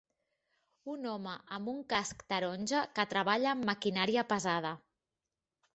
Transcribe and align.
Un 0.93 1.03
home 1.11 1.33
amb 1.57 1.69
un 1.75 1.83
casc 1.93 2.25
taronja 2.35 2.83
que 2.97 3.07
treballa 3.13 3.53
amb 3.55 3.73
maquinària 3.73 4.27
pesada. 4.35 4.75